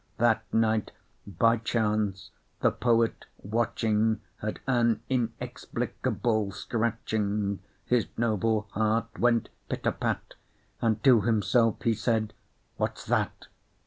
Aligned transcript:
That 0.17 0.41
night, 0.51 0.89
by 1.27 1.57
chance, 1.57 2.31
the 2.61 2.71
poet 2.71 3.25
watching, 3.43 4.21
Heard 4.37 4.59
an 4.65 5.03
inexplicable 5.09 6.53
scratching; 6.53 7.59
His 7.85 8.07
noble 8.17 8.61
heart 8.71 9.19
went 9.19 9.49
pit 9.69 9.85
a 9.85 9.91
pat, 9.91 10.33
And 10.81 11.03
to 11.03 11.21
himself 11.21 11.83
he 11.83 11.93
said 11.93 12.33
"What's 12.77 13.05
that?" 13.05 13.45